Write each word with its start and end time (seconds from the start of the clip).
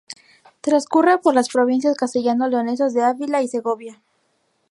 Trascurre 0.61 1.19
por 1.19 1.35
las 1.35 1.49
provincias 1.49 1.95
Castellano-Leonesas 1.95 2.95
de 2.95 3.03
Ávila 3.03 3.43
y 3.43 3.47
Segovia. 3.47 4.01